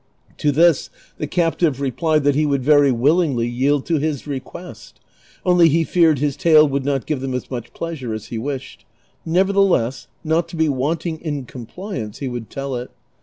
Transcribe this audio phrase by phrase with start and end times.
[0.39, 4.99] To this the captive replied that he would very willingly yield to his request,
[5.45, 8.83] only he feared his tale would not give them as much pleasure as he wished;
[9.27, 12.89] nevertheless, not to be wanting in compliance, he would tell it.